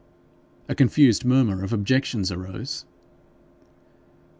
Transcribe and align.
A 0.67 0.73
confused 0.73 1.25
murmur 1.25 1.63
of 1.63 1.71
objections 1.71 2.31
arose. 2.31 2.85